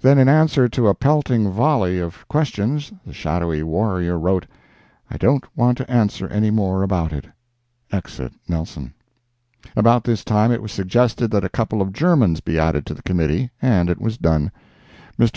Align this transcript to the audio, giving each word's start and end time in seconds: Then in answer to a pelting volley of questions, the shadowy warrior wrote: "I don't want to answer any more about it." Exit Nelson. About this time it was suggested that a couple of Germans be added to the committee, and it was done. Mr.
Then 0.00 0.18
in 0.18 0.28
answer 0.28 0.68
to 0.68 0.88
a 0.88 0.94
pelting 0.96 1.52
volley 1.52 2.00
of 2.00 2.26
questions, 2.26 2.90
the 3.06 3.12
shadowy 3.12 3.62
warrior 3.62 4.18
wrote: 4.18 4.44
"I 5.08 5.16
don't 5.16 5.44
want 5.56 5.78
to 5.78 5.88
answer 5.88 6.26
any 6.26 6.50
more 6.50 6.82
about 6.82 7.12
it." 7.12 7.26
Exit 7.92 8.32
Nelson. 8.48 8.92
About 9.76 10.02
this 10.02 10.24
time 10.24 10.50
it 10.50 10.62
was 10.62 10.72
suggested 10.72 11.30
that 11.30 11.44
a 11.44 11.48
couple 11.48 11.80
of 11.80 11.92
Germans 11.92 12.40
be 12.40 12.58
added 12.58 12.86
to 12.86 12.94
the 12.94 13.02
committee, 13.02 13.50
and 13.62 13.88
it 13.88 14.00
was 14.00 14.18
done. 14.18 14.50
Mr. 15.16 15.26